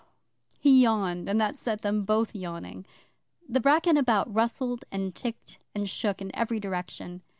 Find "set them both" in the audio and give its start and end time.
1.57-2.33